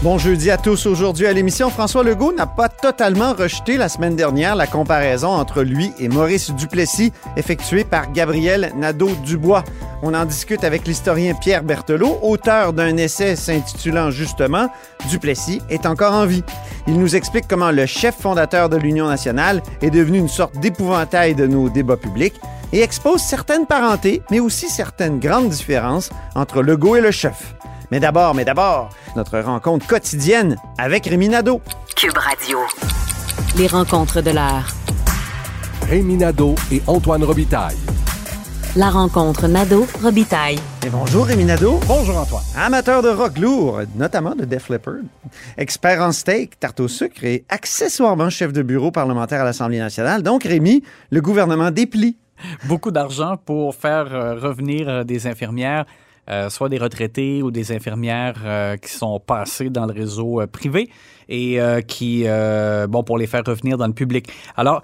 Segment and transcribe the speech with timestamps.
[0.00, 0.86] Bon jeudi à tous.
[0.86, 5.62] Aujourd'hui à l'émission, François Legault n'a pas totalement rejeté la semaine dernière la comparaison entre
[5.64, 9.64] lui et Maurice Duplessis effectuée par Gabriel Nadeau-Dubois.
[10.02, 14.68] On en discute avec l'historien Pierre Berthelot, auteur d'un essai s'intitulant justement
[15.10, 16.44] Duplessis est encore en vie.
[16.86, 21.34] Il nous explique comment le chef fondateur de l'Union nationale est devenu une sorte d'épouvantail
[21.34, 22.40] de nos débats publics
[22.72, 27.56] et expose certaines parentés, mais aussi certaines grandes différences entre Legault et le chef.
[27.90, 31.62] Mais d'abord, mais d'abord, notre rencontre quotidienne avec Rémi Nadeau.
[31.96, 32.58] Cube Radio.
[33.56, 34.66] Les rencontres de l'heure.
[35.88, 37.78] Rémi Nadeau et Antoine Robitaille.
[38.76, 40.58] La rencontre Nadeau-Robitaille.
[40.86, 41.80] Et bonjour Rémi Nadeau.
[41.86, 42.44] Bonjour Antoine.
[42.54, 44.96] Amateur de rock lourd, notamment de Def Leppard,
[45.56, 50.22] expert en steak, tarte au sucre et accessoirement chef de bureau parlementaire à l'Assemblée nationale.
[50.22, 52.18] Donc Rémi, le gouvernement déplie.
[52.64, 55.86] Beaucoup d'argent pour faire euh, revenir euh, des infirmières,
[56.30, 60.46] euh, soit des retraités ou des infirmières euh, qui sont passées dans le réseau euh,
[60.46, 60.90] privé
[61.30, 62.24] et qui,
[62.88, 64.32] bon, pour les faire revenir dans le public.
[64.56, 64.80] Alors,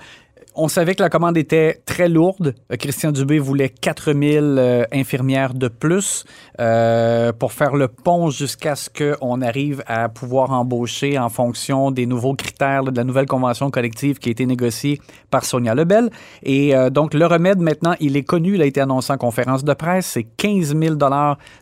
[0.57, 2.55] on savait que la commande était très lourde.
[2.73, 6.25] Euh, Christian Dubé voulait 4000 euh, infirmières de plus
[6.61, 12.07] euh, pour faire le pont jusqu'à ce qu'on arrive à pouvoir embaucher en fonction des
[12.07, 15.01] nouveaux critères de la nouvelle convention collective qui a été négociée
[15.31, 16.11] par Sonia Lebel.
[16.43, 19.75] Et donc, le remède, maintenant, il est connu, il a été annoncé en conférence de
[19.75, 20.07] presse.
[20.07, 20.97] C'est 15 000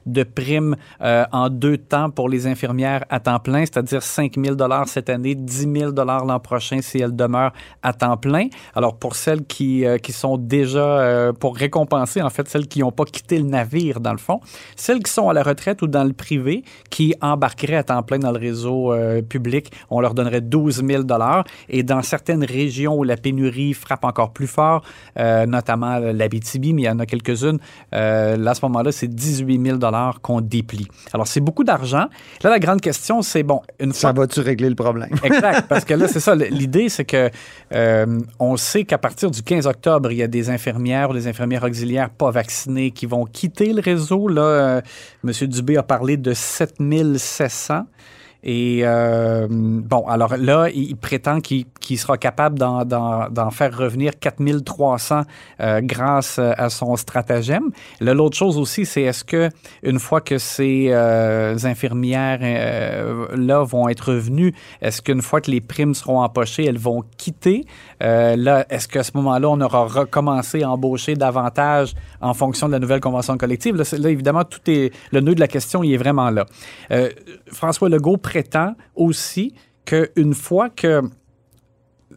[0.07, 5.09] de primes en deux temps pour les infirmières à temps plein, c'est-à-dire 5 000 cette
[5.09, 7.53] année, 10 000 l'an prochain si elles demeurent
[7.83, 8.49] à temps plein.
[8.91, 12.91] Pour celles qui, euh, qui sont déjà, euh, pour récompenser, en fait, celles qui n'ont
[12.91, 14.41] pas quitté le navire, dans le fond,
[14.77, 18.19] celles qui sont à la retraite ou dans le privé, qui embarqueraient à temps plein
[18.19, 21.05] dans le réseau euh, public, on leur donnerait 12 000
[21.69, 24.83] Et dans certaines régions où la pénurie frappe encore plus fort,
[25.17, 27.59] notamment l'Abitibi, mais il y en a quelques-unes,
[27.93, 29.79] là, à ce moment-là, c'est 18 000
[30.23, 30.89] qu'on déplie.
[31.13, 32.07] Alors, c'est beaucoup d'argent.
[32.43, 34.11] Là, la grande question, c'est, bon, une fois...
[34.11, 35.11] Ça va-tu régler le problème?
[35.23, 36.35] Exact, parce que là, c'est ça.
[36.35, 37.31] L'idée, c'est que
[38.39, 41.65] on sait qu'à partir du 15 octobre, il y a des infirmières ou des infirmières
[41.65, 44.29] auxiliaires pas vaccinées qui vont quitter le réseau.
[44.29, 44.81] Là, euh,
[45.25, 45.33] M.
[45.49, 47.85] Dubé a parlé de 7700.
[48.45, 51.67] Et euh, bon, alors là, il, prétend qu'il
[51.97, 55.23] sera capable d'en- faire revenir 4300
[55.61, 57.71] euh, grâce à son stratagème.
[58.01, 59.49] L'autre chose aussi, c'est est-ce que
[59.85, 65.51] une fois que ces euh, infirmières euh, là vont être revenues, est-ce qu'une fois que
[65.51, 67.65] les primes seront empochées, elles vont quitter?
[68.03, 72.73] Euh, là, est-ce qu'à ce moment-là, on aura recommencé à embaucher davantage en fonction de
[72.73, 73.77] la nouvelle convention collective?
[73.77, 76.47] Là, évidemment, tout est le nœud de la question, il est vraiment là.
[76.91, 77.11] Euh,
[77.53, 79.55] François Legault prétend aussi
[79.85, 81.03] qu'une fois que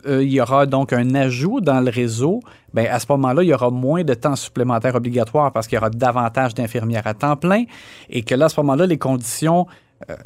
[0.07, 2.41] euh, il y aura donc un ajout dans le réseau,
[2.73, 5.79] ben à ce moment-là, il y aura moins de temps supplémentaire obligatoire parce qu'il y
[5.79, 7.63] aura davantage d'infirmières à temps plein
[8.09, 9.65] et que là, à ce moment-là, les conditions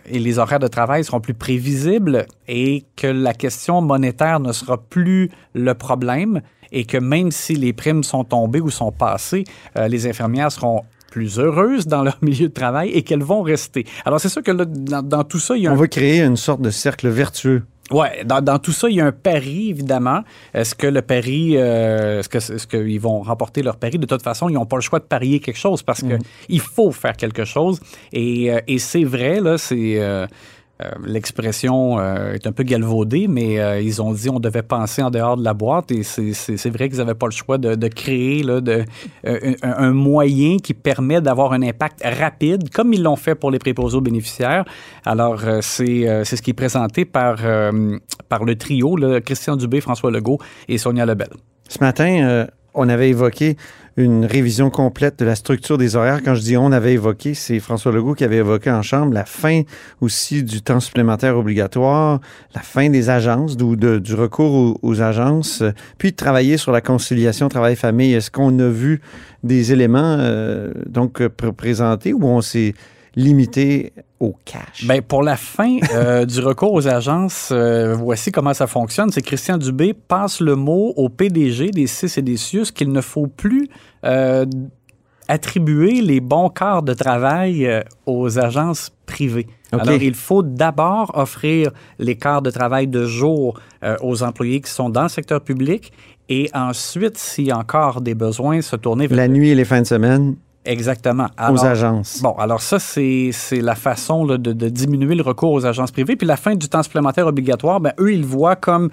[0.06, 4.78] et les horaires de travail seront plus prévisibles et que la question monétaire ne sera
[4.78, 6.41] plus le problème
[6.72, 9.44] et que même si les primes sont tombées ou sont passées,
[9.78, 13.85] euh, les infirmières seront plus heureuses dans leur milieu de travail et qu'elles vont rester.
[14.06, 15.88] Alors, c'est sûr que là, dans, dans tout ça, il y a On un va
[15.88, 17.63] créer une sorte de cercle vertueux.
[17.91, 20.22] Ouais, dans, dans tout ça, il y a un pari, évidemment.
[20.53, 23.97] Est-ce que le pari, euh, est-ce que est-ce qu'ils vont remporter leur pari?
[23.97, 26.15] De toute façon, ils n'ont pas le choix de parier quelque chose parce que
[26.50, 27.80] il faut faire quelque chose.
[28.13, 30.00] Et, euh, et c'est vrai, là, c'est.
[30.00, 30.27] euh,
[30.81, 35.01] euh, L'expression euh, est un peu galvaudée, mais euh, ils ont dit on devait penser
[35.01, 38.43] en dehors de la boîte et c'est- vrai qu'ils n'avaient pas le choix de, créer
[38.43, 38.85] de,
[39.61, 43.97] un, moyen qui permet d'avoir un impact rapide, comme ils l'ont fait pour les préposés
[43.97, 44.65] aux bénéficiaires.
[45.05, 47.37] Alors, c'est ce qui est présenté par,
[48.29, 48.95] par le trio,
[49.25, 50.37] Christian Dubé, François Legault
[50.67, 51.29] et Sonia Lebel.
[51.67, 53.57] Ce matin, on avait évoqué
[54.04, 56.22] une révision complète de la structure des horaires.
[56.24, 59.25] Quand je dis on avait évoqué, c'est François Legault qui avait évoqué en Chambre la
[59.25, 59.62] fin
[60.01, 62.19] aussi du temps supplémentaire obligatoire,
[62.56, 65.63] la fin des agences, de- du recours aux, agences,
[65.98, 68.13] puis travailler sur la conciliation travail-famille.
[68.13, 69.01] Est-ce qu'on a vu
[69.44, 72.74] des éléments euh, donc euh, pr- présentés ou on s'est
[73.15, 74.85] limité au cash?
[74.85, 79.11] Ben, pour la fin euh, du recours aux agences, euh, voici comment ça fonctionne.
[79.11, 83.01] C'est Christian Dubé passe le mot au PDG des CIS et des CIUS qu'il ne
[83.01, 83.67] faut plus
[84.06, 84.45] euh,
[85.27, 89.47] attribuer les bons quarts de travail aux agences privées.
[89.71, 93.59] Alors, il faut d'abord offrir les quarts de travail de jour
[94.01, 95.94] aux employés qui sont dans le secteur public
[96.29, 99.17] et ensuite, s'il y a encore des besoins, se tourner vers...
[99.17, 100.35] la nuit et les fins de semaine
[100.69, 101.27] Exactement.
[101.51, 102.21] aux agences.
[102.21, 106.16] Bon, alors ça, c'est la façon là, de, de diminuer le recours aux agences privées.
[106.16, 108.89] Puis la fin du temps supplémentaire obligatoire, ben, eux, ils le voient comme,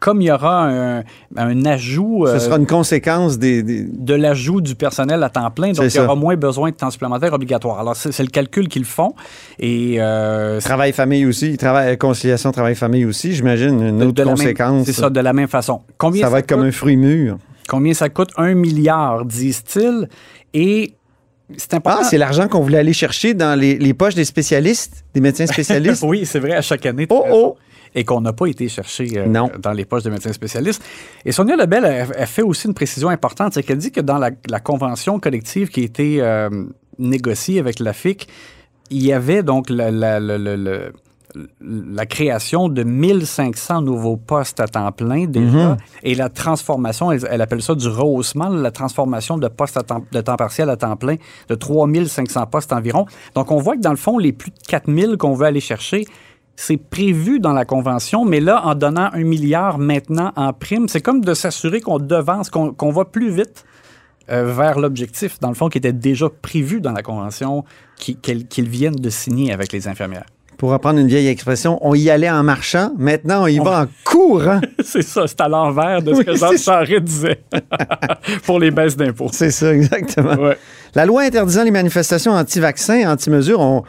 [0.00, 1.02] comme il y aura un,
[1.36, 5.50] un ajout Ce euh, sera une conséquence des- des, de l'ajout du personnel à temps
[5.50, 5.72] plein.
[5.72, 7.80] Donc, il y aura moins besoin de temps supplémentaire obligatoire.
[7.80, 9.14] Alors, c'est le calcul qu'ils font.
[9.58, 14.84] Et euh, Travail-famille aussi, travail, conciliation travail-famille aussi, j'imagine, une de- autre de conséquence.
[14.86, 15.80] C'est ça, de la même façon.
[15.96, 17.38] Combien ça va être comme un fruit mûr.
[17.68, 18.28] Combien ça coûte?
[18.36, 20.08] Un milliard, disent-ils.
[20.52, 20.94] Et
[21.56, 22.00] c'est important.
[22.02, 25.46] Ah, c'est l'argent qu'on voulait aller chercher dans les, les poches des spécialistes, des médecins
[25.46, 26.02] spécialistes?
[26.06, 27.06] oui, c'est vrai, à chaque année.
[27.10, 27.56] Oh, oh.
[27.96, 29.50] Et qu'on n'a pas été chercher euh, Non.
[29.62, 30.82] dans les poches de médecins spécialistes.
[31.24, 34.18] Et Sonia Lebel, elle, elle fait aussi une précision importante, c'est qu'elle dit que dans
[34.18, 36.48] la, la convention collective qui a été euh,
[36.98, 38.26] négociée avec la FIC,
[38.90, 40.92] il y avait donc la, la- le- le- le-
[41.60, 47.42] la création de 1500 nouveaux postes à temps plein déjà et la transformation, elle, elle
[47.42, 50.96] appelle ça du rehaussement, la transformation de postes à temps, de temps partiel à temps
[50.96, 51.16] plein
[51.48, 53.06] de 3500 postes environ.
[53.34, 56.04] Donc on voit que dans le fond, les plus de 4000 qu'on veut aller chercher,
[56.56, 61.00] c'est prévu dans la convention, mais là, en donnant un milliard maintenant en prime, c'est
[61.00, 63.64] comme de s'assurer qu'on devance, qu'on va plus vite
[64.30, 67.64] euh, vers l'objectif, dans le fond, qui était déjà prévu dans la convention
[67.96, 70.26] qu'ils viennent de signer avec les infirmières.
[70.58, 73.86] Pour reprendre une vieille expression, on y allait en marchant, maintenant on y va en
[74.04, 74.60] courant.
[74.84, 77.42] c'est ça, c'est à l'envers de ce Oui, que Jean Charest disait
[78.46, 79.28] pour les baisses d'impôts.
[79.32, 80.34] C'est ça, exactement.
[80.34, 80.56] Ouais.
[80.94, 83.82] La loi interdisant les manifestations anti-vaccins, anti-mesures, on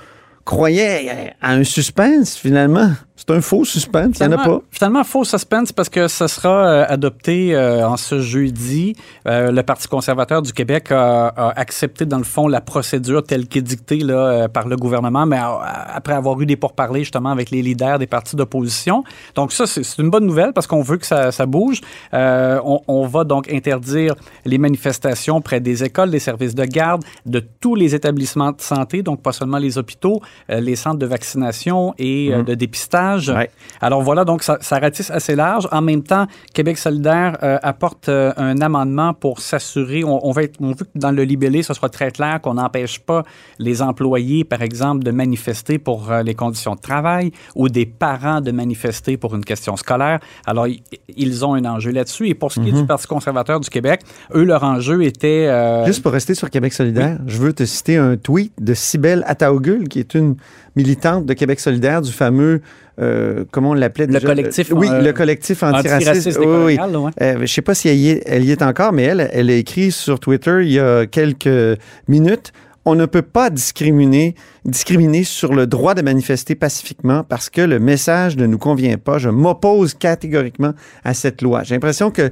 [0.43, 2.91] croyait à un suspense, finalement.
[3.15, 4.59] C'est un faux suspense, il n'y en a pas?
[4.71, 8.95] Finalement, faux suspense parce que ce sera euh, adopté euh, en ce jeudi.
[9.25, 13.47] Euh, le Parti conservateur du Québec a, a accepté, dans le fond, la procédure telle
[13.47, 17.61] qu'est dictée là, par le gouvernement, mais après avoir eu des pourparlers justement avec les
[17.61, 19.03] leaders des partis d'opposition.
[19.33, 21.81] Donc ça, c'est une bonne nouvelle parce qu'on veut que ça, ça bouge.
[22.13, 27.39] On, on va donc interdire les manifestations près des écoles, des services de garde, de
[27.39, 32.33] tous les établissements de santé, donc pas seulement les hôpitaux, les centres de vaccination et
[32.33, 33.04] euh, de dépistage.
[33.29, 33.49] Ouais.
[33.81, 35.67] Alors voilà, donc ça, ça ratisse assez large.
[35.71, 40.43] En même temps, Québec solidaire euh, apporte euh, un amendement pour s'assurer, on, on, va
[40.43, 43.23] être- on veut que dans le libellé, ce soit très clair qu'on n'empêche pas
[43.59, 48.41] les employés, par exemple, de manifester pour euh, les conditions de travail ou des parents
[48.41, 50.19] de manifester pour une question scolaire.
[50.45, 50.67] Alors,
[51.15, 52.27] ils ont un enjeu là-dessus.
[52.29, 54.01] Et pour ce qui est du Parti conservateur du Québec,
[54.33, 55.47] eux, leur enjeu était...
[55.85, 59.87] Juste pour rester sur Québec solidaire, je veux te citer un tweet de Cybelle Ataogul,
[59.87, 60.35] qui est une
[60.75, 62.61] militante de Québec solidaire du fameux,
[62.99, 64.27] euh, comment on l'appelait Le déjà?
[64.27, 65.93] collectif, Oui, euh, le collectif antiraciste.
[65.95, 66.77] antiraciste Oui, oui.
[66.77, 67.11] ouais.
[67.21, 69.29] Euh, je ne sais pas si elle y, est, elle y est encore, mais elle,
[69.33, 72.51] elle a écrit sur Twitter il y a quelques minutes.
[72.87, 77.79] On ne peut pas discriminer, discriminer sur le droit de manifester pacifiquement parce que le
[77.79, 79.17] message ne nous convient pas.
[79.17, 80.73] Je m'oppose catégoriquement
[81.03, 81.63] à cette loi.
[81.63, 82.29] J'ai l'impression que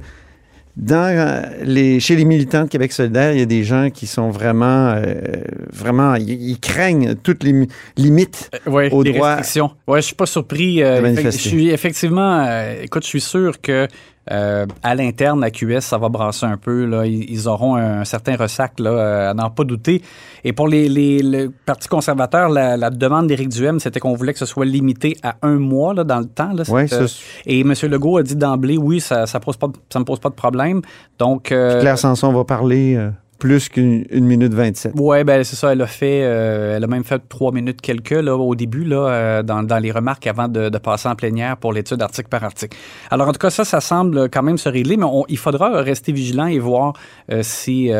[0.76, 4.06] dans euh, les, chez les militants de Québec solidaire, il y a des gens qui
[4.06, 5.14] sont vraiment, euh,
[5.72, 8.50] vraiment, ils, craignent toutes les mi- limites.
[8.66, 9.70] Oui, au des droit restrictions.
[9.86, 10.82] Ouais, je suis pas surpris.
[10.82, 13.86] euh, je suis effectivement, euh, écoute, je suis sûr que
[14.30, 16.84] euh, à l'interne, à QS, ça va brasser un peu.
[16.86, 17.06] Là.
[17.06, 20.02] Ils, ils auront un certain ressac, là, euh, à n'en pas douter.
[20.44, 24.32] Et pour les, les- le Parti conservateur, la, la demande d'Éric Duhem, c'était qu'on voulait
[24.32, 26.52] que ce soit limité à un mois là, dans le temps.
[26.52, 27.14] Là, Ouais, C'était- ça,
[27.46, 27.72] Et M.
[27.82, 30.34] Legault a dit d'emblée, oui, ça ça, pose pas, de- ça me pose pas de
[30.34, 30.80] problème.
[31.18, 34.92] Donc, euh, Claire Sanson va parler euh, plus qu'une une minute 27.
[34.98, 35.72] Ouais, ben c'est ça.
[35.72, 38.96] Elle a fait, euh, elle a même fait trois minutes quelques là au début là
[39.08, 42.44] euh, dans, dans les remarques avant de, de passer en plénière pour l'étude article par
[42.44, 42.76] article.
[43.10, 45.68] Alors en tout cas ça, ça semble quand même se régler, mais on- il faudra
[45.82, 46.94] rester vigilant et voir
[47.32, 47.90] euh, si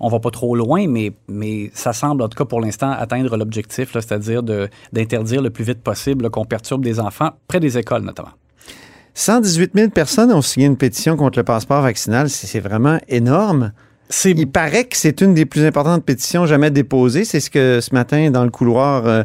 [0.00, 3.36] on va pas trop loin, mais mais ça semble en tout cas pour l'instant atteindre
[3.36, 4.42] l'objectif, c'est-à-dire
[4.92, 8.30] d'interdire le plus vite possible qu'on perturbe des enfants près des écoles notamment.
[9.14, 12.30] 118 000 personnes ont signé une pétition contre le passeport vaccinal.
[12.30, 13.72] C'est vraiment énorme.
[14.24, 17.24] Il paraît que c'est une des plus importantes pétitions jamais déposées.
[17.24, 19.22] C'est ce que ce matin, dans le couloir, euh,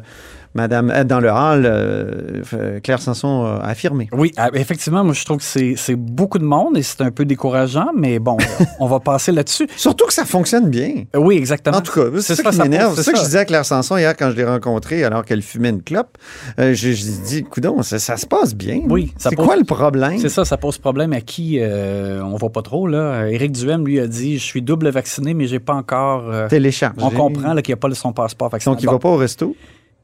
[0.56, 4.08] Madame, euh, dans le hall, euh, euh, Claire Sanson a affirmé.
[4.14, 7.26] Oui, ah, effectivement, moi, je trouve que c'est beaucoup de monde et c'est un peu
[7.26, 8.38] décourageant, mais bon,
[8.80, 9.68] on va passer là-dessus.
[9.76, 11.04] Surtout que ça fonctionne bien.
[11.14, 11.76] Oui, exactement.
[11.78, 12.96] En tout cas, c'est ça, qui m'énerve.
[12.96, 15.42] C'est ça que je disais à Claire Sanson hier quand je l'ai rencontrée alors qu'elle
[15.42, 16.18] fumait une clope.
[16.58, 18.82] Euh, je je lui ai dit, coudon, ça, ça se passe bien.
[18.88, 20.20] Oui, ça C'est quoi le problème?
[20.20, 22.88] C'est ça, ça pose problème à qui euh, on voit pas trop.
[22.88, 23.28] Là.
[23.28, 26.48] Éric Duhem, lui, a dit Je suis double vacciné, mais j'ai pas encore.
[26.48, 26.96] Téléchargé.
[27.02, 28.76] on comprend qu'il n'y a pas son passeport vaccinal.
[28.76, 29.56] Donc, il va Bon, pas au resto?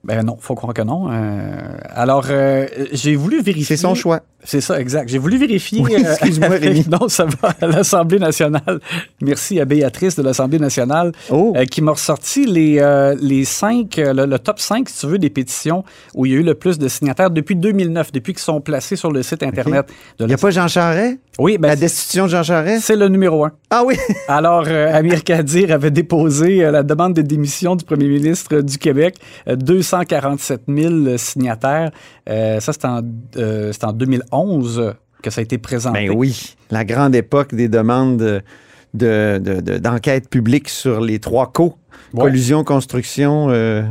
[0.03, 1.10] Ben non, faut croire que non.
[1.12, 1.51] Euh,
[1.89, 3.75] alors, euh, j'ai voulu vérifier.
[3.75, 4.22] C'est son choix.
[4.43, 5.08] C'est ça, exact.
[5.10, 5.81] J'ai voulu vérifier.
[5.84, 6.84] Oui, excuse-moi, Rémi.
[6.89, 8.79] non, ça va à l'Assemblée nationale.
[9.22, 11.53] Merci à Béatrice de l'Assemblée nationale Oh.
[11.55, 15.05] euh, qui m'a ressorti les, euh, les cinq, euh, le, le top 5, si tu
[15.05, 15.84] veux, des pétitions
[16.15, 18.96] où il y a eu le plus de signataires depuis 2009, depuis qu'ils sont placés
[18.96, 19.86] sur le site Internet
[20.17, 21.20] de Il n'y a pas Jean Charest?
[21.38, 22.84] Oui, ben, La destitution de Jean Charest?
[22.84, 23.51] c'est le numéro un.
[23.70, 23.96] Ah oui!
[24.27, 28.79] Alors, euh, Amir Kadir avait déposé euh, la demande de démission du premier ministre du
[28.79, 29.15] Québec.
[29.48, 29.55] Euh,
[29.92, 31.92] 247 000 signataires.
[32.30, 33.02] Euh, ça, c'est en,
[33.38, 36.08] euh, c'est en 2011 que ça a été présenté.
[36.08, 38.42] Ben oui, la grande époque des demandes de-
[38.94, 41.76] de- de- de- d'enquête publique sur les trois co
[42.14, 42.22] Ouais.
[42.24, 43.84] collusion, construction euh,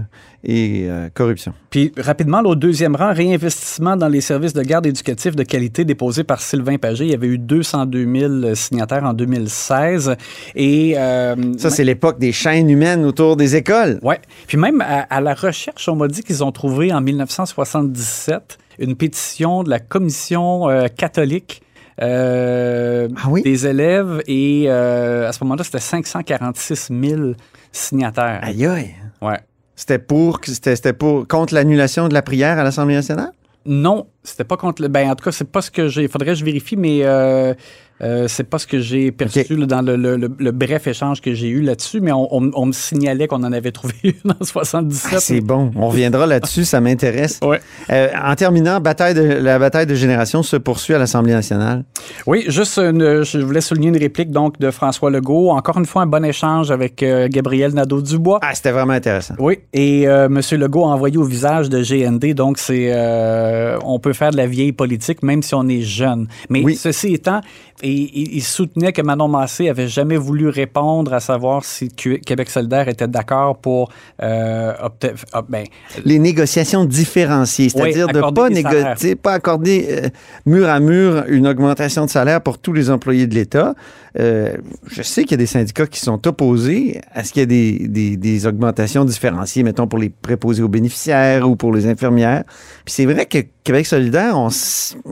[0.42, 1.52] et euh, corruption.
[1.70, 6.24] Puis, rapidement, au deuxième rang, réinvestissement dans les services de garde éducatifs de qualité déposé
[6.24, 7.04] par Sylvain Pagé.
[7.04, 10.16] Il y avait eu 202 000 signataires en 2016.
[10.54, 10.94] Et...
[10.96, 13.98] euh, Ça, c'est l'époque des chaînes humaines autour des écoles.
[14.02, 14.18] Ouais.
[14.46, 18.96] Puis même à, à la recherche, on m'a dit qu'ils ont trouvé en 1977 une
[18.96, 21.62] pétition de la commission euh, catholique
[22.00, 23.42] euh, Ah oui?
[23.42, 27.20] des élèves et euh, à ce moment-là, c'était 546 000
[27.72, 28.40] signataires.
[28.42, 28.94] Aïe aïe!
[29.20, 29.38] Ouais.
[29.80, 33.32] C'était pour, c'était pour contre l'annulation de la prière à l'Assemblée nationale?
[33.64, 34.88] Non, c'était pas contre le.
[34.88, 36.06] Ben, en tout cas, c'est pas ce que j'ai.
[36.06, 37.54] Faudrait que je vérifie, mais euh,
[38.02, 41.20] euh, c'est pas ce que j'ai perçu là, dans le, le- le- le bref échange
[41.20, 44.30] que j'ai eu là-dessus, mais on, on- on me signalait qu'on en avait trouvé une
[44.32, 45.12] en 77.
[45.14, 45.70] Ah, c'est bon.
[45.76, 47.40] On reviendra là-dessus, ça m'intéresse.
[47.42, 47.60] Ouais.
[47.90, 51.84] Euh, en terminant, bataille de, la bataille de génération se poursuit à l'Assemblée nationale.
[52.26, 55.50] Oui, juste une- je voulais souligner une réplique donc de François Legault.
[55.50, 58.40] Encore une fois, un bon échange avec euh, Gabriel Nadeau-Dubois.
[58.42, 59.34] Ah, c'était vraiment intéressant.
[59.38, 60.40] Oui, et euh, M.
[60.58, 62.90] Legault a envoyé au visage de GND, donc c'est
[63.84, 66.28] on peut faire de la vieille politique même si on est jeune.
[66.48, 66.76] Mais Oui.
[66.76, 67.40] ceci étant,
[67.82, 72.50] et- il, il soutenait que Manon Massé avait jamais voulu répondre à savoir si Québec
[72.50, 73.90] solidaire était d'accord pour
[74.22, 75.64] euh, opter- op- ben,
[76.04, 78.96] Les négociations différenciées, c'est-à-dire Oui, de accorder pas, des négo- salaires.
[78.98, 80.08] tu sais, pas accorder euh,
[80.46, 83.74] mur à mur une augmentation de salaire pour tous les employés de l'État.
[84.18, 84.56] Euh,
[84.90, 87.46] je sais qu'il y a des syndicats qui sont opposés à ce qu'il y ait
[87.46, 92.44] des, des- des augmentations différenciées, mettons pour les préposés aux bénéficiaires ou pour les infirmières.
[92.84, 94.48] Puis c'est vrai que Québec solidaire, on,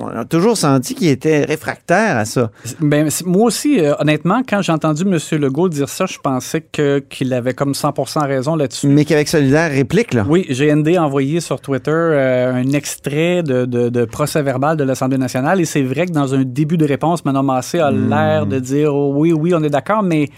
[0.08, 2.50] a toujours senti qu'il était réfractaire à ça.
[2.80, 5.18] Ben, moi aussi, euh, honnêtement, quand j'ai entendu M.
[5.40, 8.88] Legault dire ça, je pensais que, qu'il avait comme 100% raison là-dessus.
[8.88, 10.24] Mais Québec solidaire réplique, là.
[10.28, 14.84] Oui, GND a envoyé sur Twitter euh, un extrait de, de- de procès verbal de
[14.84, 18.46] l'Assemblée nationale et c'est vrai que dans un début de réponse, Manon Massé a l'air
[18.46, 20.28] de dire oh, oui, oui, on est d'accord, mais,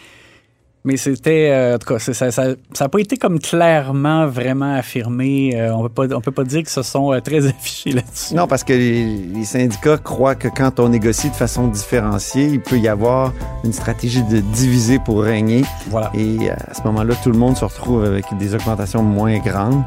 [0.84, 4.74] mais c'était, euh, en tout cas, ça n'a ça, a pas été comme clairement vraiment
[4.74, 5.52] affirmé.
[5.54, 8.34] Euh, on on peut pas dire qu'ils se sont euh, très affichés là-dessus.
[8.34, 12.60] Non, parce que les, les syndicats croient que quand on négocie de façon différenciée, il
[12.60, 13.32] peut y avoir
[13.64, 15.64] une stratégie de diviser pour régner.
[15.88, 16.10] Voilà.
[16.14, 19.82] Et euh, à ce moment-là, tout le monde se retrouve avec des augmentations moins grandes.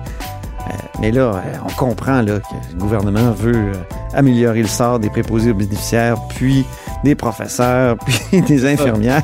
[0.69, 3.73] Euh, mais là, euh, on comprend là, que le gouvernement veut euh,
[4.13, 6.65] améliorer le sort des préposés aux bénéficiaires, puis
[7.03, 7.97] des professeurs,
[8.31, 9.23] puis des infirmières.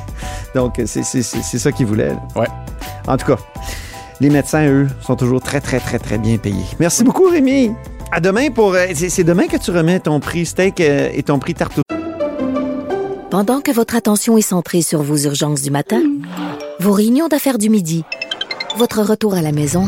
[0.54, 2.10] Donc, c'est c'est- c'est- c'est ça qu'ils voulaient.
[2.10, 2.22] là.
[2.36, 2.48] Ouais.
[3.08, 3.38] En tout cas,
[4.20, 6.66] les médecins, eux, sont toujours très, très, très, très bien payés.
[6.80, 7.72] Merci beaucoup, Rémi.
[8.12, 8.76] À demain pour.
[8.94, 11.80] c'est demain que tu remets ton prix steak et ton prix tarte
[13.30, 16.02] Pendant que votre attention est centrée sur vos urgences du matin,
[16.80, 18.04] vos réunions d'affaires du midi,
[18.78, 19.88] votre retour à la maison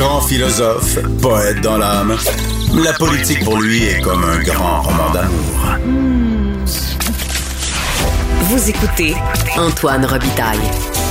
[0.00, 2.16] Grand philosophe, poète dans l'âme,
[2.82, 5.76] la politique pour lui est comme un grand roman d'amour.
[8.44, 9.14] Vous écoutez
[9.58, 10.58] Antoine Robitaille,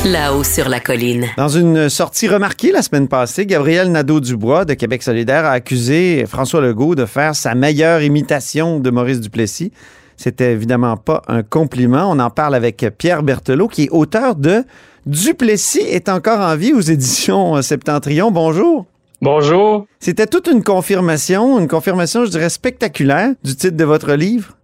[0.05, 1.27] là-haut sur la colline.
[1.37, 6.59] Dans une sortie remarquée la semaine passée, Gabriel Nadeau-Dubois de Québec solidaire a accusé François
[6.59, 9.71] Legault de faire sa meilleure imitation de Maurice Duplessis.
[10.17, 12.09] C'était évidemment pas un compliment.
[12.09, 14.63] On en parle avec Pierre Berthelot, qui est auteur de
[15.05, 18.31] Duplessis est encore en vie aux éditions euh, Septentrion.
[18.31, 18.85] Bonjour.
[19.21, 19.85] Bonjour.
[19.99, 24.55] C'était toute une confirmation, une confirmation, je dirais, spectaculaire du titre de votre livre.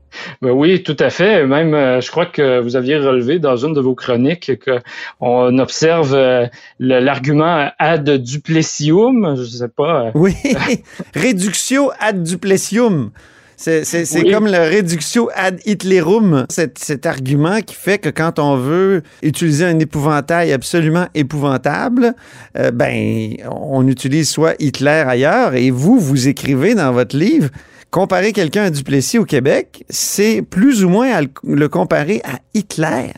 [0.41, 1.45] Ben oui, tout à fait.
[1.45, 4.51] Même, euh, je crois que vous aviez relevé dans une de vos chroniques
[5.19, 6.45] qu'on observe euh,
[6.79, 10.05] l'argument ad duplessium, je sais pas.
[10.05, 10.11] Euh.
[10.13, 10.35] Oui,
[11.15, 13.11] reductio ad duplessium.
[13.57, 19.03] C'est comme le reductio ad Hitlerum, cet, cet, argument qui fait que quand on veut
[19.23, 22.13] utiliser un épouvantail absolument épouvantable,
[22.57, 27.49] euh, ben, on utilise soit Hitler ailleurs, et vous, vous écrivez dans votre livre,
[27.91, 33.13] comparer quelqu'un à Duplessis au Québec, c'est plus ou moins le comparer à Hitler.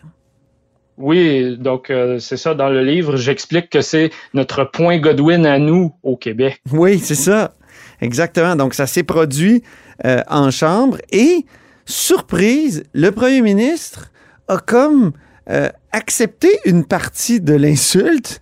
[0.98, 2.56] Oui, donc euh, c'est ça.
[2.56, 6.60] Dans le livre, j'explique que c'est notre point Godwin à nous au Québec.
[6.72, 7.54] Oui, c'est ça.
[8.02, 8.56] Exactement.
[8.56, 9.64] Donc, ça s'est produit
[10.06, 11.46] euh, en chambre et,
[11.86, 14.12] surprise, le premier ministre
[14.48, 15.12] a comme
[15.50, 18.42] euh, accepté une partie de l'insulte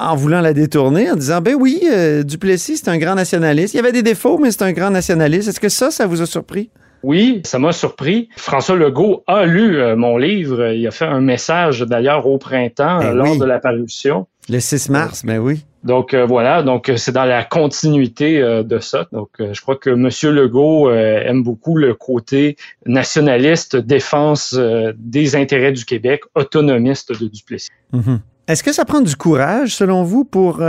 [0.00, 3.74] en voulant la détourner, en disant, ben oui, euh, Duplessis, c'est un grand nationaliste.
[3.74, 5.48] Il y avait des défauts, mais c'est un grand nationaliste.
[5.48, 6.70] Est-ce que ça, ça vous a surpris?
[7.04, 8.28] Oui, ça m'a surpris.
[8.36, 10.72] François Legault a lu mon livre.
[10.72, 14.26] Il a fait un message d'ailleurs au printemps ben lors de la parution.
[14.48, 15.64] Le 6 mars, ben oui.
[15.84, 19.06] Donc euh, voilà, donc euh, c'est dans la continuité euh, de ça.
[19.12, 20.08] Donc je crois que M.
[20.34, 22.56] Legault aime beaucoup le côté
[22.86, 24.58] nationaliste, défense
[24.96, 27.68] des intérêts du Québec, autonomiste de Duplessis.
[27.92, 28.20] Mhm.
[28.48, 30.62] Est-ce que ça prend du courage, selon vous, pour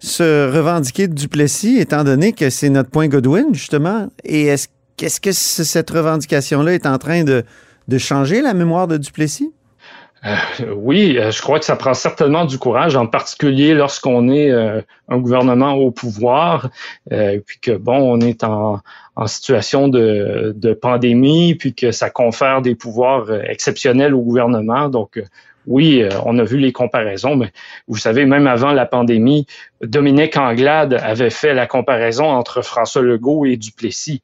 [0.00, 4.08] se revendiquer de Duplessis, étant donné que c'est notre point Godwin, justement?
[4.24, 9.52] Et est-ce que cette revendication-là est en train de changer la mémoire de Duplessis?
[10.26, 14.50] Euh, oui, euh, je crois que ça prend certainement du courage, en particulier lorsqu'on est
[14.50, 16.70] euh, un gouvernement au pouvoir,
[17.08, 18.80] puis que bon, on est en,
[19.26, 24.88] situation de, de, pandémie, puis que ça confère des pouvoirs exceptionnels au gouvernement.
[24.88, 25.22] Donc
[25.66, 27.52] oui, on a vu les comparaisons, mais
[27.86, 29.46] vous savez, même avant la pandémie,
[29.82, 34.22] Dominique Anglade avait fait la comparaison entre François Legault et Duplessis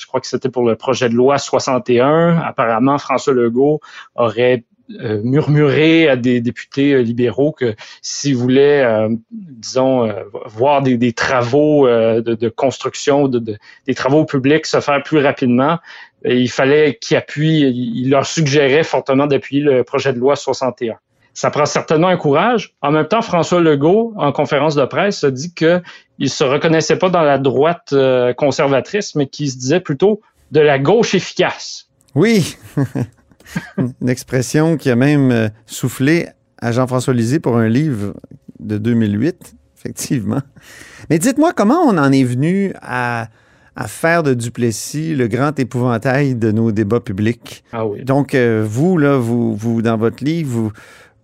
[0.00, 2.38] je crois que c'était pour le projet de loi 61.
[2.38, 3.80] Apparemment, François Legault
[4.14, 4.64] aurait
[4.98, 10.12] euh, murmurer à des députés euh, libéraux que s'ils voulaient, euh, disons,
[10.46, 13.56] voir des, travaux de, construction, de,
[13.86, 15.78] des travaux publics se faire plus rapidement,
[16.24, 20.96] il fallait qu'ils appuient, il leur suggérait fortement d'appuyer le projet de loi 61
[21.32, 22.74] ça prend certainement un courage.
[22.82, 25.80] En même temps, François Legault, en conférence de presse, a dit qu'il
[26.18, 27.94] ne se reconnaissait pas dans la droite
[28.36, 31.88] conservatrice, mais qu'il se disait plutôt de la gauche efficace.
[32.16, 32.56] Oui,
[34.00, 38.14] une expression qui a même euh, soufflé à Jean-François Lisée pour un livre
[38.58, 40.40] de 2008, effectivement.
[41.08, 43.28] Mais dites-moi, comment on en est venu à,
[43.86, 47.64] faire de Duplessis le grand épouvantail de nos débats publics?
[47.72, 48.04] Ah oui.
[48.04, 50.72] Donc, euh, vous, là, vous, vous, dans votre livre, vous,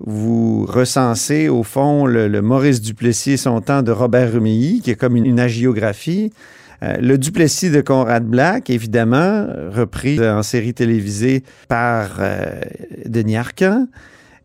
[0.00, 4.96] vous recensez, au fond, le, Maurice Duplessis et son temps de Robert Rumilly, qui est
[4.96, 6.32] comme une agiographie.
[6.82, 12.60] Euh, le Duplessis de Conrad Black, évidemment, repris en série télévisée par euh,
[13.06, 13.86] Denis Arcand.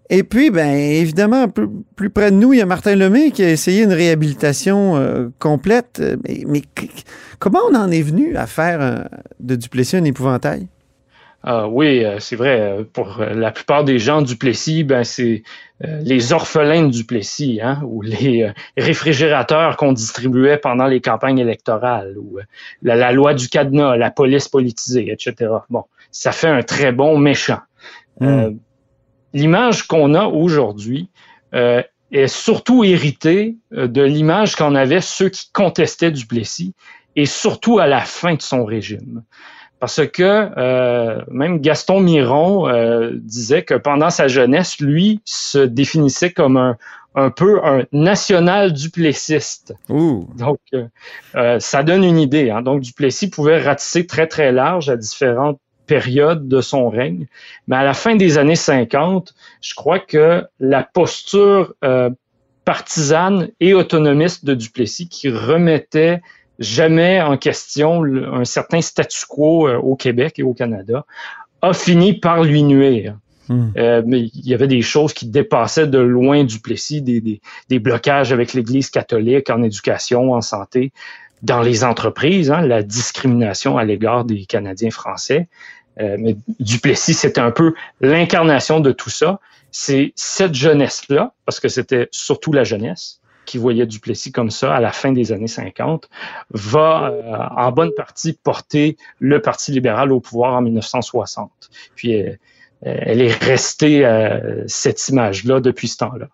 [0.09, 3.43] Et puis, ben, évidemment, plus, plus, près de nous, il y a Martin Lemay qui
[3.43, 6.01] a essayé une réhabilitation euh, complète.
[6.47, 6.63] Mais,
[7.39, 9.07] comment on en est venu à faire
[9.39, 10.67] de Duplessis un épouvantail?
[11.43, 12.61] Ah oui, euh, c'est vrai.
[12.61, 15.43] Euh, pour euh, la plupart des gens du Plessis, ben c'est
[15.83, 22.37] les orphelins du Plessis, hein, ou les réfrigérateurs qu'on distribuait pendant les campagnes électorales, ou
[22.83, 25.51] la, loi du cadenas, la police politisée, etc.
[25.71, 27.61] Bon, ça fait un très bon méchant.
[28.19, 28.57] Hmm.
[29.33, 31.09] l'image qu'on a aujourd'hui
[31.53, 36.75] est surtout héritée de l'image qu'en avaient ceux qui contestaient du Plessis,
[37.15, 39.23] et surtout à la fin de son régime.
[39.81, 46.31] Parce que euh, même Gaston Miron euh, disait que pendant sa jeunesse, lui se définissait
[46.31, 46.77] comme un,
[47.15, 49.73] un peu un national duplessiste.
[50.37, 52.51] Donc, euh, ça donne une idée.
[52.51, 52.61] Hein.
[52.61, 57.25] Donc, Duplessis pouvait ratisser très, très large à différentes périodes de son règne.
[57.67, 61.73] Mais à la fin des années 50, je crois que la posture
[62.65, 66.21] partisane et autonomiste de Duplessis qui remettait
[66.61, 71.05] jamais en question un certain statu quo euh, au Québec et au Canada,
[71.61, 73.17] a fini par lui nuire.
[73.49, 73.71] Hmm.
[73.77, 77.79] Euh, mais il y avait des choses qui dépassaient de loin du Plessis, des, des,
[77.79, 80.93] blocages avec l'Église catholique en éducation, en santé,
[81.41, 85.49] dans les entreprises, hein, la discrimination à l'égard des Canadiens français.
[85.99, 89.39] Euh, mais Duplessis, c'était un peu l'incarnation de tout ça.
[89.71, 93.20] C'est cette jeunesse-là, parce que c'était surtout la jeunesse,
[93.51, 96.09] qui voyait Duplessis comme ça à la fin des années 50,
[96.51, 101.51] va euh, en bonne partie porter le Parti libéral au pouvoir en 1960.
[101.95, 102.15] Puis
[102.85, 106.27] euh, elle est restée euh, cette image-là depuis ce temps-là.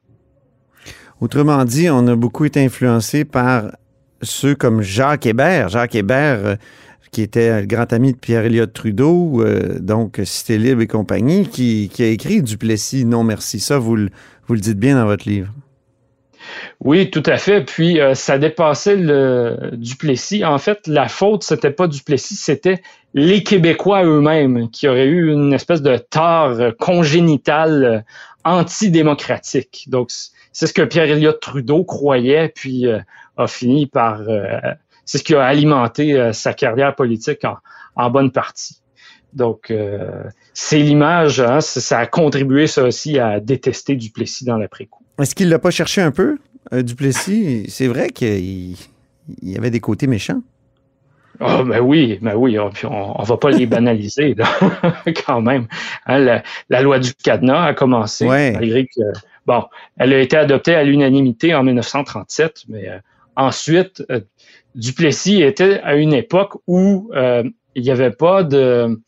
[1.20, 3.72] Autrement dit, on a beaucoup été influencé par
[4.22, 5.70] ceux comme Jacques Hébert.
[5.70, 6.56] Jacques Hébert, euh,
[7.12, 9.44] qui était le grand ami de Pierre-Éliott Trudeau,
[9.80, 13.60] donc Cité Libre et compagnie, qui, a écrit Duplessis, non merci.
[13.60, 15.52] Ça, vous, vous le dites bien dans votre livre.
[16.80, 17.62] Oui, tout à fait.
[17.62, 20.46] Puis euh, ça dépassait le Duplessis.
[20.46, 22.82] En fait, la faute, c'était pas Duplessis, c'était
[23.14, 28.06] les Québécois eux-mêmes qui auraient eu une espèce de tort congénital
[28.44, 29.86] antidémocratique.
[29.88, 30.12] Donc,
[30.52, 33.00] c'est ce que Pierre-Éliott Trudeau croyait, puis euh,
[33.38, 34.22] a fini par...
[34.22, 34.60] euh,
[35.06, 37.46] c'est ce qui a alimenté euh, sa carrière politique
[37.96, 38.82] en, bonne partie.
[39.34, 44.97] Donc, euh, c'est l'image, hein, ça a contribué ça aussi à détester Duplessis dans l'après-coup.
[45.20, 46.38] Est-ce qu'il l'a pas cherché un peu,
[46.74, 47.66] euh, Duplessis?
[47.70, 48.76] C'est vrai qu'il
[49.42, 50.42] il y avait des côtés méchants.
[51.40, 54.48] Ah ben oui, ben oui, on, on, on va pas les banaliser là,
[55.26, 55.68] quand même.
[56.08, 58.54] Hein, la, la loi du cadenas a commencé, Ouais.
[58.54, 59.02] malgré que
[59.46, 59.64] bon,
[59.98, 62.98] elle a été adoptée à l'unanimité en 1937, mais euh,
[63.36, 64.22] ensuite euh,
[64.74, 67.44] Duplessis était à une époque où euh,
[67.76, 69.00] il n'y avait pas de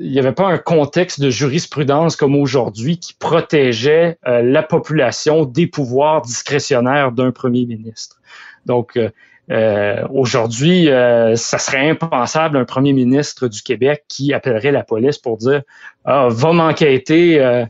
[0.00, 5.44] il n'y avait pas un contexte de jurisprudence comme aujourd'hui qui protégeait euh, la population
[5.44, 8.20] des pouvoirs discrétionnaires d'un premier ministre.
[8.66, 9.10] Donc, euh,
[9.50, 15.18] euh, aujourd'hui, euh, ça serait impensable un premier ministre du Québec qui appellerait la police
[15.18, 15.62] pour dire
[16.04, 17.66] ah, va m'enquêter euh,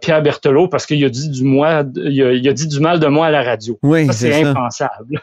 [0.00, 3.00] Pierre Berthelot parce qu'il a dit du moi, il a, il a dit du mal
[3.00, 3.78] de moi à la radio.
[3.82, 4.48] Oui, Ça, c'est ça.
[4.50, 5.22] impensable.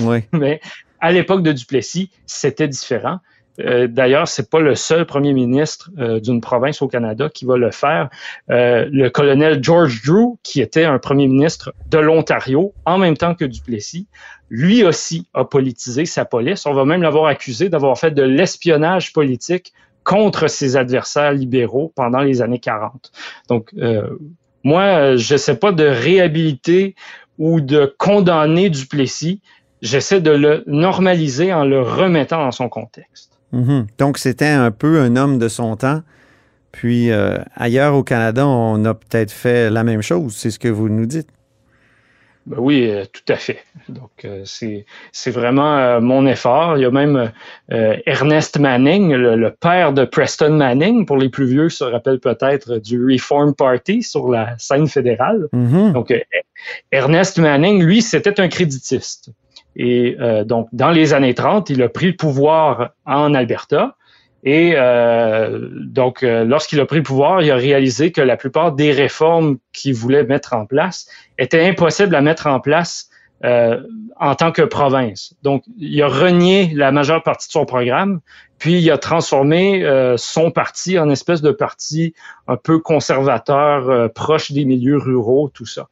[0.00, 0.18] Oui.
[0.32, 0.60] Mais
[1.00, 3.18] à l'époque de Duplessis, c'était différent.
[3.60, 7.56] Euh, D'ailleurs, c'est pas le seul premier ministre euh, d'une province au Canada qui va
[7.56, 8.08] le faire.
[8.50, 13.34] Euh, le colonel George Drew, qui était un premier ministre de l'Ontario, en même temps
[13.34, 14.06] que Duplessis,
[14.50, 16.66] lui aussi a politisé sa police.
[16.66, 19.72] On va même l'avoir accusé d'avoir fait de l'espionnage politique
[20.04, 23.12] contre ses adversaires libéraux pendant les années 40.
[23.50, 23.74] Donc,
[24.64, 26.94] moi, je sais pas de réhabiliter
[27.36, 29.42] ou de condamner Duplessis.
[29.82, 33.37] J'essaie de le normaliser en le remettant dans son contexte.
[33.52, 33.86] Mhm.
[33.98, 36.02] Donc, c'était un peu un homme de son temps.
[36.72, 40.36] Puis, euh, ailleurs au Canada, on a peut-être fait la même chose.
[40.36, 41.28] C'est ce que vous nous dites.
[42.46, 43.58] Ben oui, euh, tout à fait.
[43.90, 46.78] Donc, euh, c'est c'est vraiment euh, mon effort.
[46.78, 47.30] Il y a même
[47.72, 52.20] euh, Ernest Manning, le, le père de Preston Manning, pour les plus vieux, se rappellent
[52.20, 55.48] peut-être du Reform Party sur la scène fédérale.
[55.52, 55.92] Mhm.
[55.92, 56.20] Donc, euh,
[56.90, 59.30] Ernest Manning, lui, c'était un créditiste.
[59.78, 63.94] Et euh, donc, dans les années 30, il a pris le pouvoir en Alberta.
[64.44, 68.72] Et euh, donc, euh, lorsqu'il a pris le pouvoir, il a réalisé que la plupart
[68.72, 73.08] des réformes qu'il voulait mettre en place étaient impossibles à mettre en place
[73.44, 73.80] euh,
[74.18, 75.34] en tant que province.
[75.44, 78.18] Donc, il a renié la majeure partie de son programme,
[78.58, 82.14] puis il a transformé euh, son parti en espèce de parti
[82.48, 85.86] un peu conservateur, euh, proche des milieux ruraux, tout ça.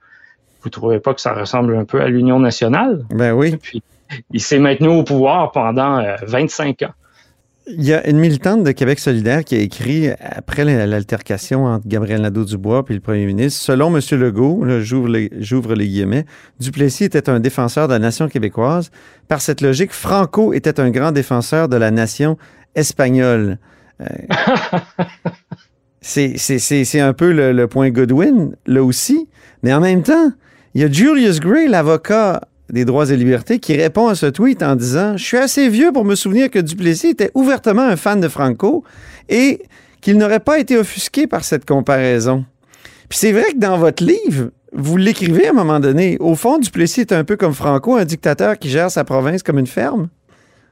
[0.66, 3.04] Vous trouvez pas que ça ressemble un peu à l'Union nationale?
[3.10, 3.54] Ben oui.
[3.56, 3.84] Puis,
[4.32, 6.90] il s'est maintenu au pouvoir pendant euh, 25 ans.
[7.68, 11.86] Il y a une militante de Québec solidaire qui a écrit, après la- l'altercation entre
[11.86, 14.00] Gabriel Nadeau-Dubois et le premier ministre, selon M.
[14.18, 16.26] Legault, là, j'ouvre les, j'ouvre les guillemets,
[16.58, 18.90] Duplessis était un défenseur de la nation québécoise.
[19.28, 22.36] Par cette logique, Franco était un grand défenseur de la nation
[22.74, 23.58] espagnole.
[24.00, 24.04] Euh,
[26.00, 29.28] c'est, c'est- c'est- c'est un peu le, le point Godwin, là aussi.
[29.62, 30.32] Mais en même temps,
[30.76, 34.62] il y a Julius Gray, l'avocat des droits et libertés, qui répond à ce tweet
[34.62, 38.20] en disant Je suis assez vieux pour me souvenir que Duplessis était ouvertement un fan
[38.20, 38.84] de Franco
[39.30, 39.62] et
[40.02, 42.44] qu'il n'aurait pas été offusqué par cette comparaison.
[43.08, 46.18] Puis c'est vrai que dans votre livre, vous l'écrivez à un moment donné.
[46.20, 49.58] Au fond, Duplessis est un peu comme Franco, un dictateur qui gère sa province comme
[49.58, 50.10] une ferme.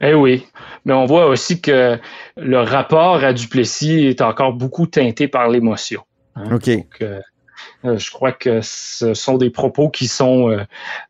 [0.01, 0.45] Eh oui,
[0.85, 1.97] mais on voit aussi que
[2.37, 6.01] le rapport à Duplessis est encore beaucoup teinté par l'émotion.
[6.35, 6.43] hein.
[6.53, 6.69] OK.
[6.69, 7.21] Donc, euh, euh,
[7.97, 10.63] je crois que ce sont des propos qui sont euh,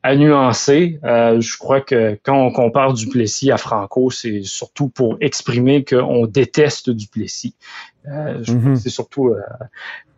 [0.03, 0.99] à nuancer.
[1.03, 6.25] Euh, je crois que quand on compare Duplessis à Franco, c'est surtout pour exprimer qu'on
[6.27, 7.55] déteste Duplessis.
[8.07, 8.75] Euh, Mhm.
[8.75, 9.39] c'est surtout, euh,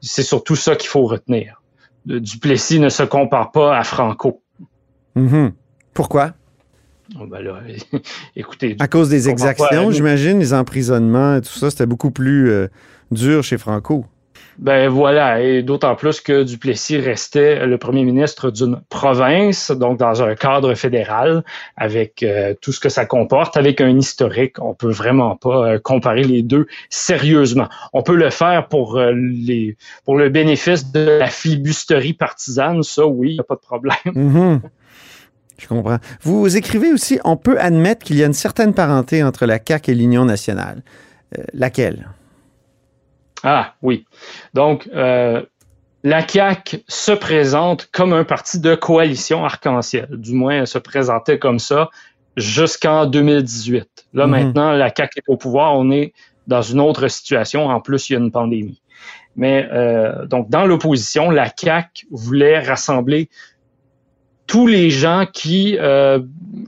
[0.01, 1.61] c'est surtout ça qu'il faut retenir.
[2.05, 4.41] Le Duplessis ne se compare pas à Franco.
[5.15, 5.53] Mhm.
[5.93, 6.33] Pourquoi?
[7.19, 7.61] Oh, ben là,
[8.35, 12.67] écoutez, À cause des exactions, j'imagine, les emprisonnements et tout ça, c'était beaucoup plus euh,
[13.11, 14.05] dur chez Franco.
[14.59, 20.23] Ben voilà, et d'autant plus que Duplessis restait le premier ministre d'une province, donc dans
[20.23, 21.43] un cadre fédéral,
[21.75, 24.59] avec euh, tout ce que ça comporte, avec un historique.
[24.59, 27.69] On peut vraiment pas euh, comparer les deux sérieusement.
[27.93, 33.39] On peut le faire pour euh, le bénéfice de la flibusterie partisane, ça oui, y
[33.39, 33.95] a pas de problème.
[34.27, 34.61] Mhm.
[35.57, 35.97] Je comprends.
[36.21, 39.91] Vous écrivez aussi, on peut admettre qu'il y a une certaine parenté entre la CAQ
[39.91, 40.83] et l'Union nationale.
[41.53, 42.07] Laquelle?
[43.43, 44.05] Ah oui.
[44.53, 45.43] Donc, euh,
[46.03, 50.07] la CAQ se présente comme un parti de coalition arc-en-ciel.
[50.11, 51.89] Du moins, elle se présentait comme ça
[52.35, 54.07] jusqu'en 2018.
[54.13, 54.31] Là, Mhm.
[54.31, 55.75] maintenant, la CAQ est au pouvoir.
[55.75, 56.13] On est
[56.47, 57.67] dans une autre situation.
[57.67, 58.81] En plus, il y a une pandémie.
[59.35, 63.29] Mais euh, donc, dans l'opposition, la CAQ voulait rassembler
[64.47, 66.19] tous les gens qui euh,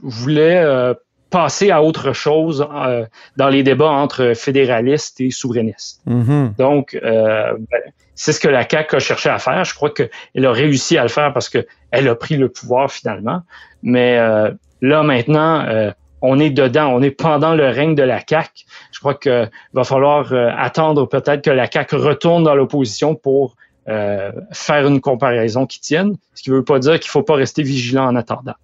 [0.02, 0.94] voulaient
[1.30, 6.00] passer à autre chose euh, dans les débats entre fédéralistes et souverainistes.
[6.06, 6.54] Mhm.
[6.58, 7.80] Donc, euh, ben,
[8.14, 9.64] c'est ce que la CAQ a cherché à faire.
[9.64, 13.42] Je crois qu'elle a réussi à le faire parce qu'elle a pris le pouvoir finalement.
[13.82, 14.50] Mais euh,
[14.82, 15.90] là, maintenant, euh,
[16.22, 18.66] on est dedans, on est pendant le règne de la CAQ.
[18.92, 23.56] Je crois qu'il va falloir euh, attendre peut-être que la CAQ retourne dans l'opposition pour
[23.88, 27.22] euh, faire une comparaison qui tienne, ce qui ne veut pas dire qu'il ne faut
[27.22, 28.54] pas rester vigilant en attendant.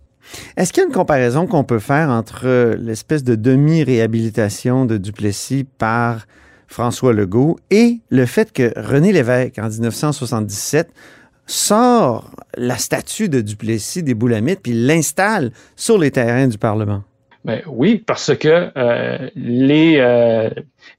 [0.57, 4.97] Est-ce qu'il y a une comparaison qu'on peut faire entre euh, l'espèce de demi-réhabilitation de
[4.97, 6.27] Duplessis par
[6.67, 10.89] François Legault et le fait que René Lévesque, en 1977,
[11.47, 17.03] sort la statue de Duplessis des Boulamites puis l'installe sur les terrains du Parlement?
[17.45, 20.51] Ben oui, parce que euh, les, euh,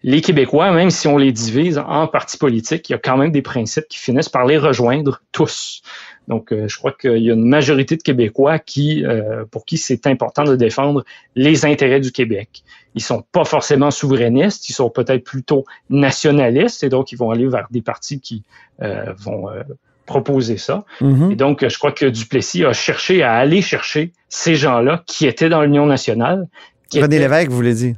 [0.04, 3.32] les Québécois, même si on les divise en partis politiques, il y a quand même
[3.32, 5.82] des principes qui finissent par les rejoindre tous.
[6.28, 9.78] Donc, euh, je crois qu'il y a une majorité de Québécois qui, euh, pour qui
[9.78, 12.63] c'est important de défendre les intérêts du Québec.
[12.96, 17.48] Ils sont pas forcément souverainistes, ils sont peut-être plutôt nationalistes, et donc ils vont aller
[17.48, 18.44] vers des partis qui
[18.82, 19.62] euh, vont euh,
[20.06, 20.84] proposer ça.
[21.02, 21.32] Mhm.
[21.32, 25.50] Et donc, je crois que Duplessis a cherché à aller chercher ces gens-là qui étaient
[25.50, 26.48] dans l'Union nationale.
[26.94, 27.96] René étaient- Lévesque, vous voulez dire?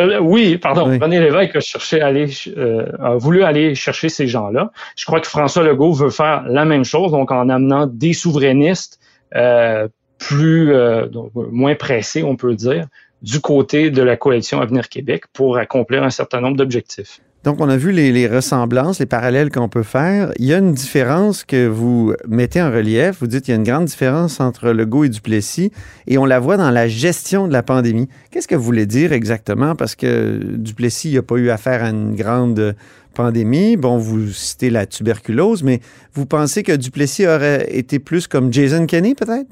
[0.00, 0.88] Euh, oui, pardon.
[0.88, 0.98] Oui.
[0.98, 4.72] René Lévesque a cherché à aller, euh, a voulu aller chercher ces gens-là.
[4.96, 8.98] Je crois que François Legault veut faire la même chose, donc en amenant des souverainistes
[9.34, 12.86] euh, plus euh, donc, moins pressés, on peut dire,
[13.22, 17.20] du côté de la coalition Avenir Québec pour accomplir un certain nombre d'objectifs.
[17.42, 20.30] Donc, on a vu les, ressemblances, les parallèles qu'on peut faire.
[20.38, 23.20] Il y a une différence que vous mettez en relief.
[23.20, 25.72] Vous dites qu'il y a une grande différence entre Legault et Duplessis,
[26.06, 28.08] et on la voit dans la gestion de la pandémie.
[28.30, 29.74] Qu'est-ce que vous voulez dire exactement?
[29.74, 32.76] Parce que Duplessis n'a pas eu affaire à une grande
[33.14, 33.78] pandémie.
[33.78, 35.80] Bon, vous citez la tuberculose, mais
[36.12, 39.48] vous pensez que Duplessis aurait été plus comme Jason Kenney, peut-être?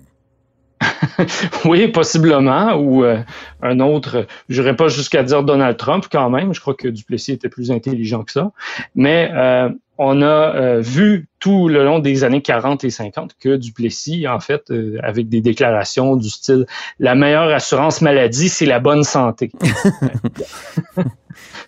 [1.64, 3.18] oui, possiblement, ou euh,
[3.62, 7.32] un autre, je n'irais pas jusqu'à dire Donald Trump quand même, je crois que Duplessis
[7.32, 8.52] était plus intelligent que ça,
[8.94, 13.56] mais euh, on a euh, vu tout le long des années 40 et 50 que
[13.56, 16.66] Duplessis, en fait, avec des déclarations du style
[17.00, 19.50] «la meilleure assurance maladie, c'est la bonne santé».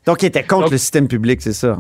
[0.06, 1.78] Donc, il était contre Donc- le système public, c'est ça?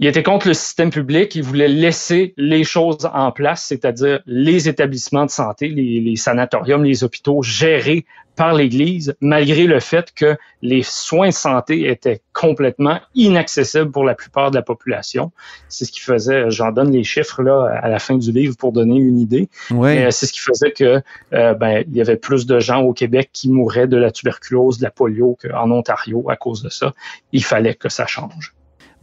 [0.00, 4.68] Il était contre le système public, il voulait laisser les choses en place, c'est-à-dire les
[4.68, 8.04] établissements de santé, les, les sanatoriums, les hôpitaux gérés
[8.36, 14.14] par l'Église, malgré le fait que les soins de santé étaient complètement inaccessibles pour la
[14.14, 15.30] plupart de la population.
[15.68, 18.72] C'est ce qui faisait, j'en donne les chiffres là à la fin du livre pour
[18.72, 19.94] donner une idée, Oui.
[19.94, 21.00] mais c'est ce qui faisait que
[21.32, 24.78] euh, ben, il y avait plus de gens au Québec qui mouraient de la tuberculose,
[24.78, 26.92] de la polio qu'en Ontario à cause de ça.
[27.32, 28.52] Il fallait que ça change.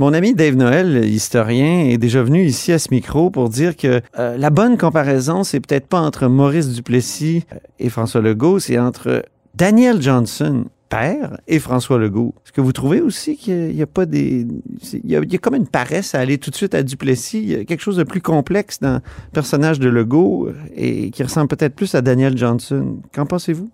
[0.02, 4.02] Mon ami Dave Noël, historien, est déjà venu ici à ce micro pour dire que
[4.18, 8.80] euh, la bonne comparaison, c'est peut-être pas entre Maurice Duplessis euh, et François Legault, c'est
[8.80, 12.34] entre Daniel Johnson, père, et François Legault.
[12.44, 14.48] Est-ce que vous trouvez aussi qu'il n'y a pas des...
[14.92, 16.82] Il y a, il y a comme une paresse à aller tout de suite à
[16.82, 17.44] Duplessis?
[17.44, 21.12] Il y a quelque chose de plus complexe dans le personnage de Legault euh, et
[21.12, 22.98] qui ressemble peut-être plus à Daniel Johnson.
[23.14, 23.70] Qu'en pensez-vous?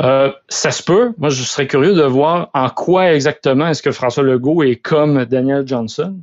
[0.00, 1.12] Euh, ça se peut.
[1.18, 5.24] Moi, je serais curieux de voir en quoi exactement est-ce que François Legault est comme
[5.24, 6.16] Daniel Johnson.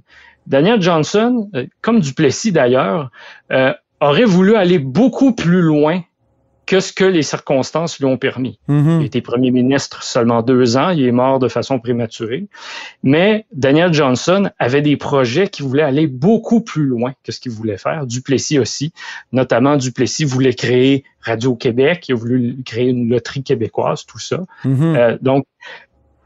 [0.47, 3.11] Daniel Johnson, euh, comme Duplessis d'ailleurs,
[3.51, 6.01] euh, aurait voulu aller beaucoup plus loin
[6.67, 8.59] que ce que les circonstances lui ont permis.
[8.67, 8.99] Mhm.
[9.01, 12.47] Il était premier ministre seulement deux ans, il est mort de façon prématurée.
[13.01, 17.53] Mais Daniel Johnson avait des projets qui voulaient aller beaucoup plus loin que ce qu'il
[17.53, 18.05] voulait faire.
[18.05, 18.91] Duplessis aussi,
[19.31, 24.41] notamment Duplessis voulait créer Radio-Québec, il a voulu créer une loterie québécoise, tout ça.
[24.65, 24.95] Mhm.
[24.95, 25.45] Euh, donc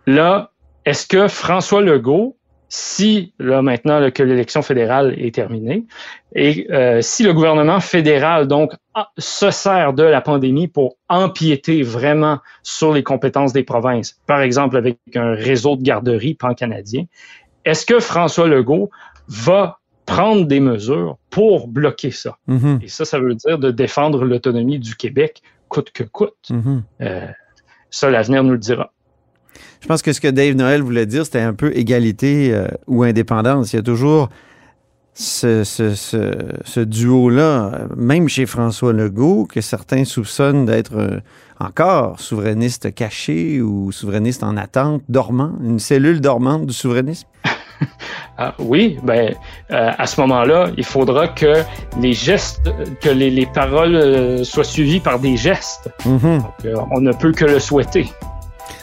[0.08, 0.52] là,
[0.86, 2.36] est-ce que François Legault,
[2.74, 5.84] si là maintenant là, que l'élection fédérale est terminée,
[6.34, 11.84] et euh, si le gouvernement fédéral donc a- se sert de la pandémie pour empiéter
[11.84, 17.04] vraiment sur les compétences des provinces, par exemple avec un réseau de garderies pan-canadien,
[17.66, 18.90] est-ce que François Legault
[19.28, 22.38] va prendre des mesures pour bloquer ça?
[22.48, 22.80] Mhm.
[22.82, 26.50] Et ça, ça veut dire de défendre l'autonomie du Québec coûte que coûte.
[26.50, 26.84] Mhm.
[27.02, 27.28] Euh,
[27.90, 28.94] ça, l'avenir nous le dira.
[29.82, 33.04] Je pense que ce que Dave Noël voulait dire, c'était un peu égalité euh, ou
[33.04, 33.74] indépendance.
[33.74, 34.30] Il y a toujours
[35.14, 41.20] ce, ce- ce- ce duo-là, même chez François Legault, que certains soupçonnent d'être euh,
[41.60, 47.28] encore souverainiste caché ou souverainiste en attente, dormant, une cellule dormante du souverainisme.
[48.38, 49.34] Ah, oui, ben
[49.72, 51.64] euh, à ce moment-là, il faudra que
[52.00, 52.70] les gestes,
[53.02, 55.90] que les, les paroles euh, soient suivies par des gestes.
[56.06, 56.38] Mhm.
[56.40, 58.08] Donc, euh, on ne peut que le souhaiter.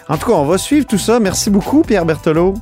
[0.09, 1.21] En tout cas, on va suivre tout ça.
[1.21, 2.55] Merci beaucoup, Pierre Berthelot.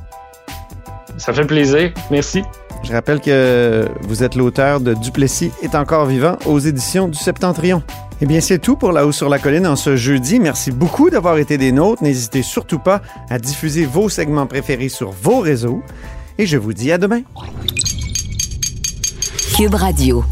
[1.17, 1.91] Ça fait plaisir.
[2.11, 2.43] Merci.
[2.83, 7.81] Je rappelle que vous êtes l'auteur de Duplessis est encore vivant aux éditions du Septentrion.
[8.21, 10.39] Eh bien, c'est tout pour La Haut sur la Colline en ce jeudi.
[10.39, 12.03] Merci beaucoup d'avoir été des nôtres.
[12.03, 15.83] N'hésitez surtout pas à diffuser vos segments préférés sur vos réseaux.
[16.37, 17.21] Et je vous dis à demain.
[19.55, 20.23] Cube Radio.